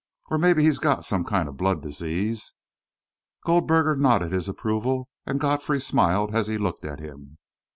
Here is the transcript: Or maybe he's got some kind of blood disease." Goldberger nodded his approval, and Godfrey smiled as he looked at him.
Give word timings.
Or 0.31 0.39
maybe 0.39 0.63
he's 0.63 0.79
got 0.79 1.05
some 1.05 1.23
kind 1.23 1.47
of 1.47 1.57
blood 1.57 1.83
disease." 1.83 2.55
Goldberger 3.45 3.95
nodded 3.95 4.31
his 4.31 4.49
approval, 4.49 5.09
and 5.27 5.39
Godfrey 5.39 5.79
smiled 5.79 6.33
as 6.33 6.47
he 6.47 6.57
looked 6.57 6.83
at 6.85 6.99
him. 6.99 7.37